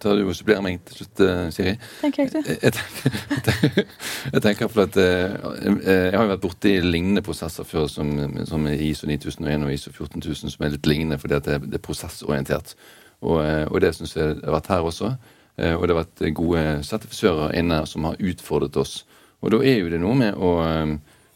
[0.02, 1.74] tar du og supplerer meg til slutt, uh, Siri.
[2.00, 2.50] Tenker jeg, du.
[2.50, 3.84] Jeg, tenker,
[4.34, 8.10] jeg tenker på at Jeg har jo vært borti lignende prosesser før, som,
[8.48, 12.74] som ISO 9001 og ISO 14000, som er litt lignende fordi det, det er prosessorientert.
[13.20, 15.14] Og, og det syns jeg har vært her også.
[15.60, 19.02] Og det har vært gode sertifisører inne som har utfordret oss.
[19.44, 20.54] Og da er jo det noe med å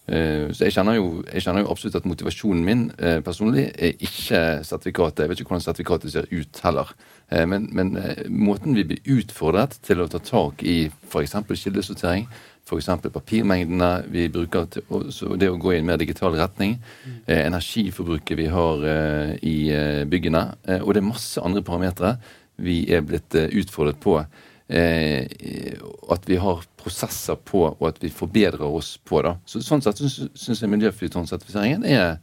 [0.04, 2.82] så jeg kjenner, jo, jeg kjenner, jo, absolutt at motivasjonen min
[3.24, 5.22] personlig er ikke sertifikatet.
[5.24, 6.92] Jeg vet ikke hvordan sertifikatet ser ut heller.
[7.30, 11.36] Eh, men, men, eh, måten vi blir utfordret til å ta tak i f.eks.
[11.48, 12.26] kildesortering,
[12.64, 12.90] f.eks.
[13.12, 16.78] papirmengdene vi bruker til det å gå i en mer digital retning,
[17.26, 22.16] eh, energiforbruket vi har eh, i eh, byggene, eh, og det er masse andre parametere
[22.64, 24.20] vi er blitt utfordret på.
[26.14, 29.22] at vi har prosesser på, og at vi forbedrer oss på.
[29.24, 29.38] da.
[29.48, 32.18] Så, sånn sett syns jeg miljøflytårnsertifiseringen er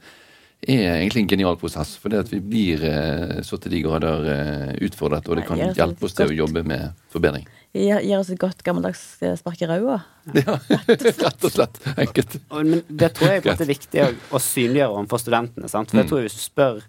[0.62, 1.96] er egentlig en genial prosess.
[1.98, 5.62] For det at vi blir eh, så til de grader eh, utfordret, og det kan
[5.62, 7.48] hjelpe oss til å jobbe med forbedring.
[7.72, 10.02] Gir, gir oss et godt gammeldags eh, spark i ræva.
[10.38, 11.82] Ja, rett og slett.
[11.96, 12.38] Enkelt.
[12.54, 15.72] Men det tror jeg er viktig å, å synliggjøre overfor studentene.
[15.72, 15.90] Sant?
[15.90, 16.12] For jeg mm.
[16.12, 16.84] tror hvis du spør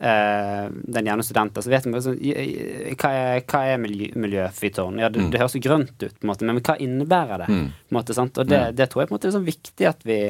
[0.00, 5.00] den jevne studenten, så vet man så, hva er, hva er miljø, miljøfyrtårn?
[5.02, 5.30] Ja, det, mm.
[5.34, 7.48] det, høres jo grønt ut, på en måte, men hva innebærer det?
[7.52, 7.66] Mm.
[7.68, 8.40] På en måte, sant?
[8.40, 10.20] Og det, det, tror jeg på en måte er sånn viktig at vi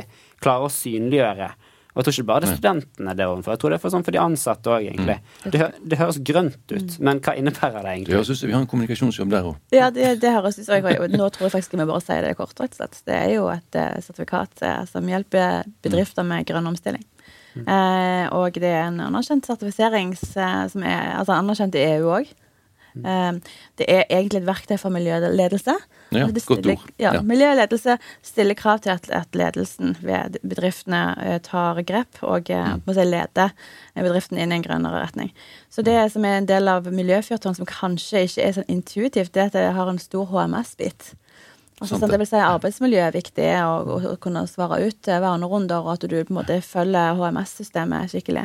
[0.43, 1.53] klarer å synliggjøre.
[1.91, 3.83] Og jeg tror ikke bare det er studentene det er overfor, jeg tror det er
[3.83, 5.17] for, sånn for de ansatte òg, egentlig.
[5.21, 5.55] Mm.
[5.55, 7.01] Det, det, høres grønt ut, mm.
[7.09, 8.13] men hva innebærer det egentlig?
[8.13, 9.59] Det høres ut som vi har en kommunikasjonsjobb der òg.
[9.75, 12.55] Ja, det, det høres ut som Nå tror jeg faktisk vi bare sier det kort,
[12.63, 13.01] rett og slett.
[13.11, 17.03] Det er jo et uh, sertifikat uh, som hjelper bedrifter med grønn omstilling.
[17.55, 17.65] Mm.
[17.67, 22.31] Uh, og det er en anerkjent sertifisering som er altså anerkjent i EU òg.
[22.95, 23.39] Mm.
[23.79, 25.77] Det er egentlig et verktøy for miljøledelse.
[26.11, 26.95] Ja, det stiller, godt ord.
[26.99, 27.23] Ja, ja.
[27.23, 32.95] Miljøledelse stiller krav til at, at, ledelsen ved bedriftene eh, tar grep og eh, mm.
[32.95, 33.55] si, leder
[33.95, 35.31] bedriften inn i en grønnere retning.
[35.71, 39.45] Så det som er en del av miljøfyrtårn som kanskje ikke er sånn intuitivt, det
[39.45, 41.13] er at det har en stor HMS-bit.
[41.81, 45.95] Altså, sånn, det vil si Arbeidsmiljø er viktig å, å kunne svare ut vernerunder, og
[45.95, 48.43] at du på en måte følger HMS-systemet skikkelig.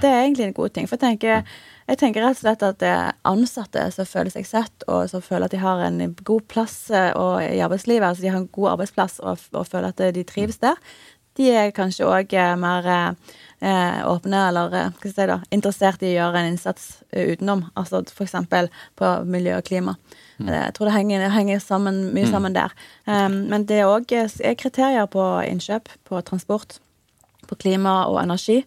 [0.00, 0.88] Det er egentlig en god ting.
[0.88, 1.52] For jeg tenker,
[1.90, 5.20] jeg tenker rett og slett at det er ansatte som føler seg sett, og som
[5.20, 8.72] føler at de har en god plass og, i arbeidslivet, altså de har en god
[8.78, 10.80] arbeidsplass og, og føler at de trives der,
[11.38, 12.88] de er kanskje òg eh, mer
[13.60, 16.90] eh, åpne eller eh, hva skal jeg si da, interessert i å gjøre en innsats
[17.12, 18.36] utenom, altså f.eks.
[18.98, 19.96] på miljø og klima.
[20.40, 20.52] Mm.
[20.56, 22.34] Jeg tror det henger, henger sammen, mye mm.
[22.34, 22.76] sammen der.
[23.04, 24.08] Um, men det er òg
[24.56, 26.80] kriterier på innkjøp, på transport
[27.50, 28.60] på klima og energi,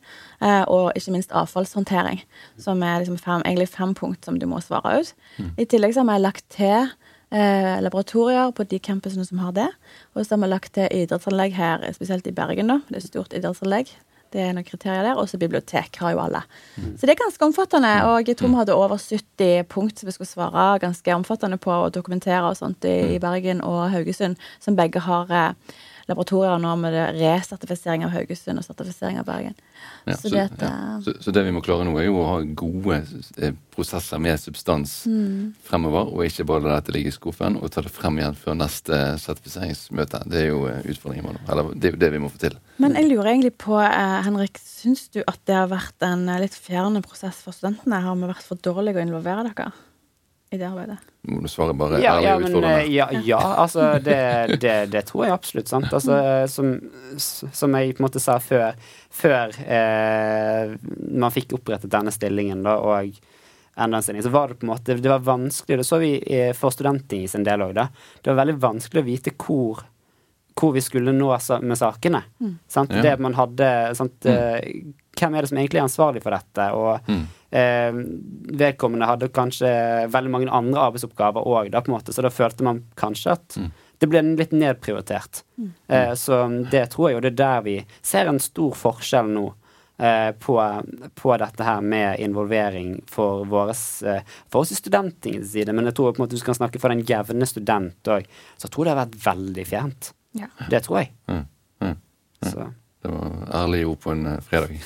[0.44, 2.22] eh, og ikke minst avfallshåndtering,
[2.60, 5.14] som er liksom fem, egentlig fem punkt som du må svare ut.
[5.38, 5.52] Mm.
[5.58, 6.90] I tillegg så har vi lagt til
[7.32, 9.70] eh, laboratorier på de campusene som har det,
[10.14, 12.82] og så har vi lagt til idrettsanlegg her, spesielt i Bergen, da.
[12.90, 13.94] Det er et stort idrettsanlegg.
[14.34, 15.20] Det er noen kriterier der.
[15.22, 16.44] Også bibliotek har jo alle.
[16.76, 16.92] Mm.
[16.98, 17.94] Så det er ganske omfattende.
[18.10, 21.74] Og jeg tror vi hadde over 70 punkt som vi skulle svare ganske omfattende på
[21.74, 25.76] å dokumentere og sånt i, i Bergen og Haugesund, som begge har eh,
[26.10, 29.56] laboratorier nå med resertifisering av Haugesund og sertifisering av Bergen.
[30.06, 30.72] Ja, så, så, det ja.
[31.06, 33.00] så, så, det vi må klare nå, er jo å ha gode
[33.38, 35.54] eh, prosesser med substans mm.
[35.68, 38.60] fremover, og ikke bare la dette ligge i skuffen og ta det frem igjen før
[38.60, 40.26] neste sertifiseringsmøte.
[40.28, 41.40] Det er jo eh, utfordringen vår.
[41.48, 42.60] Eller det er jo det vi må få til.
[42.84, 46.58] Men jeg lurer egentlig på, eh, Henrik, syns du at det har vært en litt
[46.58, 48.04] fjerne prosess for studentene?
[48.04, 49.72] Har vi vært for dårlige å involvere dere?
[50.54, 51.13] i det arbeidet?
[51.24, 52.82] Må du svare bare Ja, ærlig ja, men, utfordrende.
[52.82, 55.70] eh, ja, ja altså det, det, det tror jeg absolutt.
[55.72, 55.88] Sant?
[55.96, 56.18] Altså,
[56.52, 56.74] som,
[57.16, 58.74] som jeg på en måte sa før,
[59.08, 60.74] før eh,
[61.16, 63.16] man fikk opprettet denne stillingen, da, og
[63.74, 66.12] enda en stilling, så var det på en måte Det var vanskelig, det så vi
[66.28, 67.88] eh, for Studentting i sin del òg, da.
[68.20, 69.86] Det var veldig vanskelig å vite hvor
[70.54, 71.32] hvor vi skulle nå
[71.66, 72.20] med sakene.
[72.70, 72.92] Sant?
[72.94, 73.02] Ja.
[73.02, 74.92] Det man hadde sant, mm.
[75.18, 76.68] Hvem er det som egentlig er ansvarlig for dette?
[76.78, 77.24] Og Mm.
[77.54, 77.94] Eh,
[78.58, 79.70] vedkommende hadde kanskje
[80.12, 83.58] veldig mange andre arbeidsoppgaver òg, da, på en måte, så da følte man kanskje at
[83.62, 83.72] Mm.
[84.02, 85.44] det ble litt nedprioritert.
[85.88, 89.54] Eh, så det tror jeg jo det er der vi ser en stor forskjell nå.
[90.00, 90.58] eh, På,
[91.16, 95.72] på dette her med involvering for, våres, eh, for oss i studentingens side.
[95.72, 98.26] Men jeg tror på en måte du kan snakke for den jevne student òg.
[98.58, 100.10] Så jeg tror det har vært veldig fjernt.
[100.34, 100.48] Ja.
[100.70, 101.12] Det tror jeg.
[101.30, 101.46] Mm.
[101.86, 101.96] Mm.
[102.42, 102.66] Så.
[103.04, 104.78] Det var ærlige ord på en eh, fredag.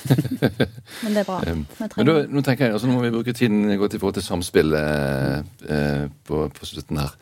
[1.04, 1.38] Men det er bra.
[1.46, 4.26] Men da, nå tenker jeg, altså nå må vi bruke tiden godt i forhold til
[4.26, 5.38] samspill eh,
[5.70, 7.14] eh, på, på slutten her.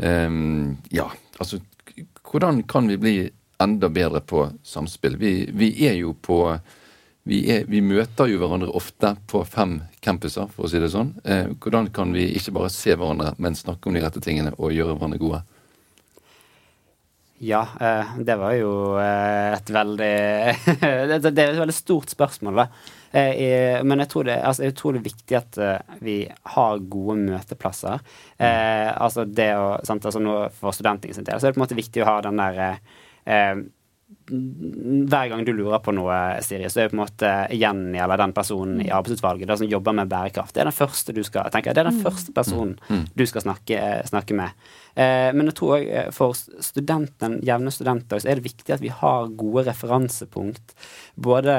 [0.00, 1.06] Um, ja,
[1.38, 1.60] altså
[2.30, 3.14] hvordan kan vi bli
[3.62, 5.18] enda bedre på samspill?
[5.20, 6.40] Vi, vi er jo på
[7.22, 11.12] vi, er, vi møter jo hverandre ofte på fem campuser, for å si det sånn.
[11.22, 14.72] Eh, hvordan kan vi ikke bare se hverandre, men snakke om de rette tingene og
[14.74, 15.42] gjøre hverandre gode?
[17.40, 20.08] Ja, eh, det var jo eh, et veldig
[21.08, 22.66] det, er et veldig stort spørsmål, da.
[23.16, 25.56] Eh, i- men jeg tror det altså, er utrolig viktig at
[26.04, 26.18] vi
[26.52, 28.04] har gode møteplasser.
[28.38, 31.62] Eh, altså det å sant, altså nå For studentene sin del så er det på
[31.62, 32.60] en måte viktig å ha den der
[33.24, 33.64] eh,
[34.30, 38.20] hver gang du lurer på noe, Siri, så er det på en måte Jenny eller
[38.20, 40.54] den personen i arbeidsutvalget da, som jobber med bærekraft.
[40.54, 42.76] Det er den første du skal tenke, det er den første personen
[43.14, 44.64] du skal snakke, snakke med.
[44.94, 46.38] Eh, men jeg tror også, eh, for
[46.70, 50.74] studenten, jevne studenter så er det viktig at vi har gode referansepunkt.
[51.16, 51.58] Både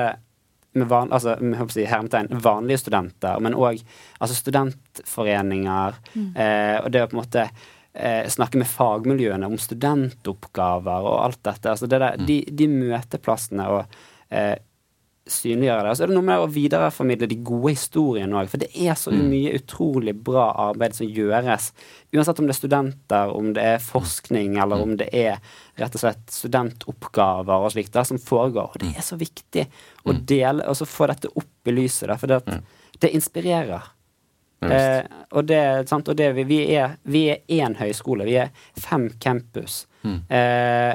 [0.74, 3.82] med van, altså, med, jeg si, hermetegn, vanlige studenter, men òg
[4.24, 6.00] altså studentforeninger.
[6.16, 7.48] Eh, og det å på en måte
[7.94, 11.72] eh, snakke med fagmiljøene om studentoppgaver og alt dette.
[11.74, 14.02] Altså det der, de, de møteplassene og
[14.34, 14.58] eh,
[15.30, 15.92] synliggjøre det.
[15.92, 18.50] Og så er det noe med å videreformidle de gode historiene òg.
[18.52, 21.70] For det er så mye utrolig bra arbeid som gjøres.
[22.16, 25.40] Uansett om det er studenter, om det er forskning, eller om det er
[25.80, 28.74] rett og slett studentoppgaver og slikt som foregår.
[28.74, 29.68] Og det er så viktig
[30.10, 32.62] å dele, og så få dette opp i lyset, for det,
[33.02, 33.92] det inspirerer.
[34.62, 36.10] Eh, og det, sant?
[36.12, 38.28] Og det, vi, vi er vi er én høyskole.
[38.30, 39.86] Vi er fem campus.
[40.06, 40.94] Eh,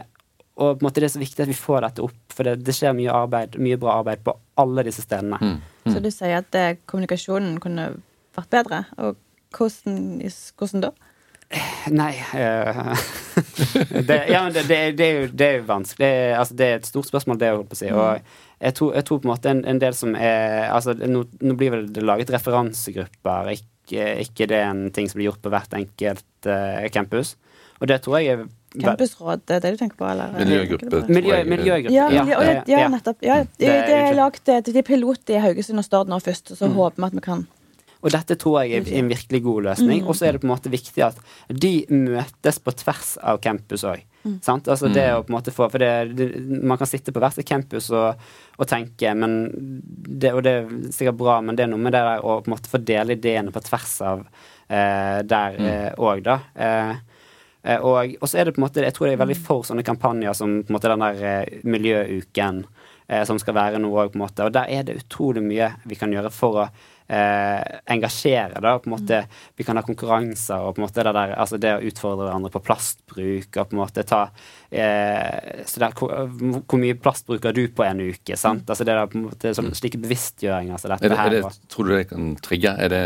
[0.57, 2.55] og på en måte det er så viktig at vi får dette opp, for det,
[2.65, 5.59] det skjer mye arbeid, mye bra arbeid på alle disse stedene.
[5.85, 7.91] Så du sier at eh, kommunikasjonen kunne
[8.37, 8.85] vært bedre.
[8.97, 9.19] Og
[9.57, 10.23] hvordan,
[10.57, 10.93] hvordan da?
[11.95, 13.07] Nei eh,
[14.09, 16.03] det, Ja, men det, det, det, er jo, det er jo vanskelig.
[16.07, 17.93] Det altså, det er et stort spørsmål, det, holdt på å si.
[17.93, 21.25] Og jeg tror, jeg tror på en måte en, en del som er Altså, nå,
[21.41, 23.51] nå blir vel det laget referansegrupper.
[23.57, 27.37] Ikke, ikke det er en ting som blir gjort på hvert enkelt uh, campus.
[27.81, 30.05] Og det tror jeg er Campusråd, det er det du tenker på?
[30.05, 30.33] Eller?
[30.37, 30.99] Miljøgruppe.
[31.09, 31.95] Miljø, miljøgruppe.
[31.95, 32.89] Ja, miljø, ja, ja, ja, ja.
[32.93, 33.23] nettopp.
[33.25, 36.69] Ja, det, Det er er til pilot i Haugesund og Stord nå først, og så
[36.69, 37.47] håper vi at vi kan
[38.07, 40.05] Og dette tror jeg er en virkelig god løsning.
[40.07, 41.19] Og så er det på en måte viktig at
[41.51, 44.05] de møtes på tvers av campus òg.
[44.43, 44.67] Sant?
[44.71, 46.25] Altså det å på en måte få For det, det,
[46.67, 48.23] man kan sitte på hvert campus og,
[48.59, 52.03] og tenke, men det, Og det er sikkert bra, men det er noe med det
[52.07, 54.25] der å på en måte fordele ideene på tvers av
[54.71, 55.61] eh, der
[55.99, 56.41] òg, da.
[56.55, 56.97] Eh,
[57.67, 59.67] Eh, Og, og så er det på en måte Jeg tror jeg er veldig for
[59.67, 62.65] sånne kampanjer som på en måte den der eh, miljøuken
[63.09, 64.47] eh, som skal være nå òg, på en måte.
[64.47, 66.69] Og der er det utrolig mye vi kan gjøre for å
[67.09, 68.61] eh, engasjere.
[68.61, 69.23] da, på en måte
[69.57, 72.51] Vi kan ha konkurranser og på en måte det der, altså det å utfordre hverandre
[72.55, 74.23] på plastbruk og på en måte ta
[74.71, 76.13] eh, så der, hvor,
[76.67, 78.37] hvor mye plast bruker du på en uke?
[78.39, 78.67] sant?
[78.69, 81.55] Altså det der på en måte sånn, Slike bevisstgjøringer som dette Er det, er det,
[81.73, 82.75] tror du det kan trigge?
[82.87, 83.03] Er det,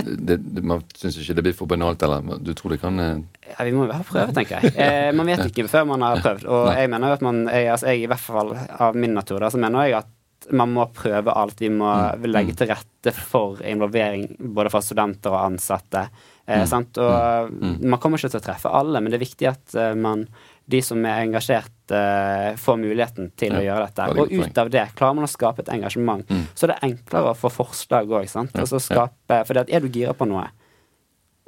[0.00, 3.16] Et- det Man syns ikke det blir for banalt, eller du tror det kan eh,
[3.50, 4.74] Ja, Vi må jo ha prøve, tenker jeg.
[4.76, 6.44] Eh, man vet ikke før man har prøvd.
[6.46, 9.40] Og jeg mener jo at man jeg, altså jeg, i hvert fall av min natur,
[9.42, 10.10] da, så mener jeg at
[10.50, 11.60] man må prøve alt.
[11.60, 11.90] Vi må
[12.24, 16.06] legge til rette for involvering både fra studenter og ansatte.
[16.46, 16.98] Eh, sant?
[16.98, 20.24] Og Man kommer ikke til å treffe alle, men det er viktig at eh, man,
[20.70, 24.08] de som er engasjert, eh, får muligheten til å gjøre dette.
[24.16, 26.24] Og ut av det klarer man å skape et engasjement.
[26.54, 28.26] Så det er enklere å få forslag òg.
[28.26, 28.86] Altså ja.
[28.88, 30.48] skape, for er du gira på noe,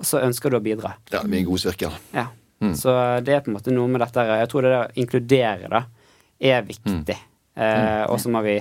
[0.02, 0.96] så ønsker du å bidra.
[1.10, 1.98] Ja, det blir en god sirkel.
[2.14, 2.28] Ja.
[2.78, 2.92] Så
[3.26, 5.80] det er på en måte noe med dette Jeg tror det å inkludere da,
[6.38, 7.16] er viktig.
[7.54, 8.54] Eh, og så må vi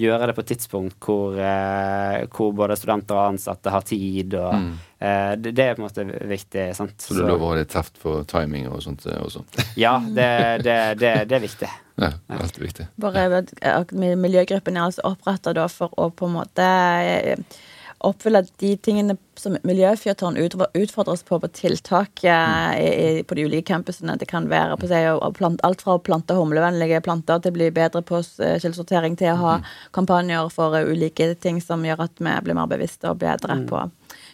[0.00, 4.38] gjøre det på et tidspunkt hvor, eh, hvor både studenter og ansatte har tid.
[4.40, 4.54] Og,
[5.00, 6.64] eh, det, det er på en måte viktig.
[6.78, 6.96] Sant?
[7.02, 9.44] Så du lover lov å ha litt teft for timing og sånt eh, også.
[9.84, 10.30] ja, det,
[10.64, 11.70] det, det, det er viktig.
[11.98, 12.86] Ja, er alltid viktig.
[13.02, 16.68] Bare, eh, Miljøgruppen er altså oppretta for å på en måte
[17.02, 17.58] eh,
[17.98, 20.36] oppfylle de tingene som Miljøfyrtårn
[20.74, 24.16] utfordres på på tiltak eh, i, i, på de ulike campusene.
[24.18, 27.58] Det kan være på seg, å plante alt fra å plante humlevennlige planter til å
[27.58, 29.54] bli bedre på eh, kildesortering, til å ha
[29.96, 33.84] kampanjer for eh, ulike ting som gjør at vi blir mer bevisste og bedre på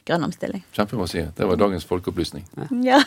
[0.05, 0.65] grønn omstilling.
[0.77, 1.31] Kjempebra, Sier.
[1.37, 2.45] Det var dagens folkeopplysning.
[2.85, 3.01] Ja.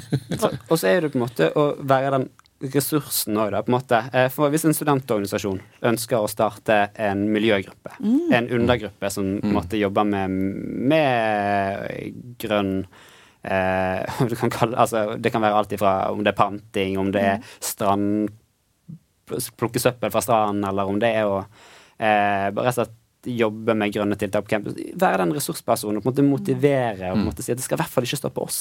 [0.70, 2.30] Og så er det på en måte å være den
[2.62, 3.62] ressursen òg, da.
[3.66, 3.98] på en måte.
[4.14, 9.56] Eh, For hvis en studentorganisasjon ønsker å starte en miljøgruppe, en undergruppe som på en
[9.56, 10.30] måte jobber med,
[10.92, 12.86] med grønn
[13.42, 17.10] eh, du kan kalle, altså, Det kan være alt ifra om det er panting, om
[17.14, 18.30] det er strand
[19.56, 24.16] Plukke søppel fra stranden, eller om det er å eh, bare rett jobbe med grønne
[24.18, 24.74] tiltak på campus.
[24.98, 27.64] Være den ressurspersonen og på en måte motivere og på en måte si at det
[27.64, 28.58] skal i hvert fall ikke stå på oss.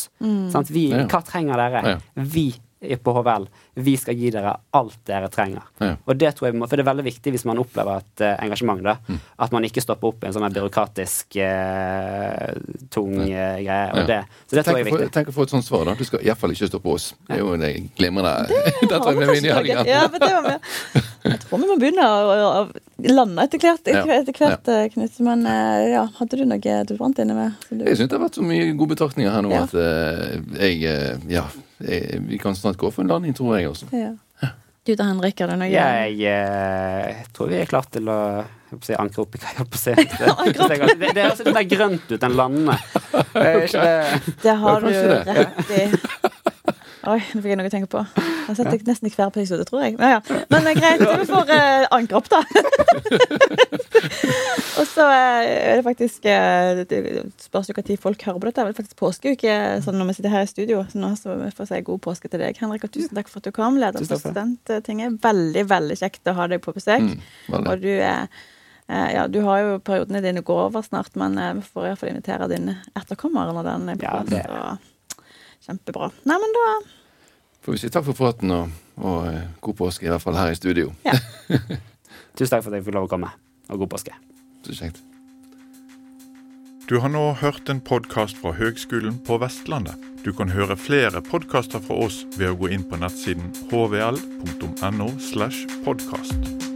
[0.54, 0.70] Sant?
[0.70, 1.08] Vi, Ja.
[1.10, 1.82] hva trenger dere?
[1.96, 1.96] Ja.
[2.22, 2.46] Vi
[2.82, 3.44] på HVL.
[3.76, 5.62] Vi skal gi dere alt dere trenger.
[5.80, 5.96] Ja.
[6.06, 8.36] Og det tror jeg, må- For det er veldig viktig hvis man opplever et uh,
[8.44, 9.20] engasjement, da, Mm.
[9.40, 12.58] at man ikke stopper opp i en sånn byråkratisk uh,
[12.90, 13.28] tung uh,
[13.62, 13.92] greie.
[13.94, 14.06] Og Ja.
[14.08, 15.06] det, så det tror jeg er viktig.
[15.08, 15.14] For.
[15.20, 15.94] Tenk å få et sånt svar, da.
[15.96, 17.14] Du skal iallfall ikke stoppe på oss.
[17.28, 18.34] Det er jo en glimrende
[18.82, 19.86] Dette er min helgen.
[19.88, 20.60] Ja, men det var med.
[21.24, 24.04] Jeg tror vi må begynne å, å, å lande etter hvert, Ja.
[24.18, 24.88] etter hvert ja.
[24.90, 25.20] Knut.
[25.22, 27.54] Men ja, hadde du noe du brant inne med?
[27.70, 29.64] du- Jeg syns det har vært så mye gode betraktninger her nå Ja.
[29.64, 29.74] at
[30.60, 30.82] jeg
[31.30, 31.46] Ja,
[32.28, 33.88] vi kan snart gå for en landing, tror jeg også.
[33.96, 34.12] Ja.
[34.82, 35.68] Du da, Henrik, er det noe?
[35.70, 38.16] Jeg jeg, tror vi er klare til å
[38.82, 39.94] si, ankre opp i hva jeg holdt på å si.
[40.72, 42.78] Det, det, det høres litt mer grønt ut enn landene.
[43.36, 43.68] okay.
[43.76, 45.86] det- Det har du rett i.
[47.02, 48.02] Oi, nå fikk jeg noe å tenke på.
[48.14, 49.96] Jeg har sett deg nesten i hver episode, tror jeg.
[49.98, 50.42] Men, ja.
[50.52, 52.42] Men det er greit, vi får uh, ankre opp, da.
[54.82, 57.00] Og så eh, er det faktisk eh, Det
[57.42, 58.64] spørs jo når folk hører på dette.
[58.64, 60.84] Det er faktisk påskeuke sånn når vi sitter her i studio.
[60.90, 62.86] Så nå så vi får si god påske til deg, Henrik.
[62.88, 63.78] Og tusen takk for at du kom.
[63.82, 65.20] Leder for Studenttinget.
[65.24, 67.12] Veldig, veldig kjekt å ha deg på besøk.
[67.12, 67.60] Mm.
[67.62, 68.26] Og du er
[68.88, 72.14] eh, ja, Du har jo periodene dine går over snart, men eh, vi får iallfall
[72.14, 74.50] invitere din etterkommer når den er på Ja, plass.
[74.50, 74.91] og
[75.66, 76.10] Kjempebra.
[76.26, 76.66] Nei, men da
[77.62, 80.50] Får vi si takk for praten og, og eh, god påske, i hvert fall her
[80.50, 80.90] i studio.
[82.38, 83.30] Tusen takk for at jeg fikk lov å komme.
[83.70, 84.16] Og god påske.
[84.66, 85.04] Så kjekt.
[86.90, 90.10] Du har nå hørt en podkast fra Høgskolen på Vestlandet.
[90.26, 95.08] Du kan høre flere podkaster fra oss ved å gå inn på nettsiden hvl.no.
[95.32, 96.71] slash podkast.